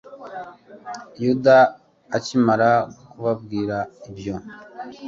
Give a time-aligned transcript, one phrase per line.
[1.23, 1.57] yuda
[2.17, 2.71] akimara
[3.09, 3.77] kubabwira
[4.09, 4.35] ibyo